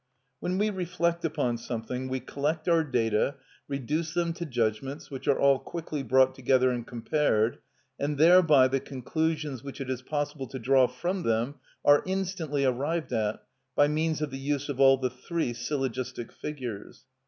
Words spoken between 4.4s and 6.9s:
judgments, which are all quickly brought together and